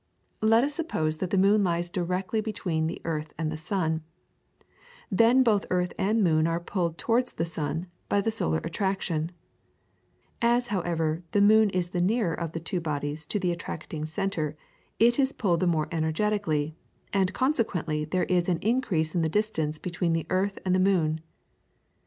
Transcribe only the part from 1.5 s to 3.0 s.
lies directly between the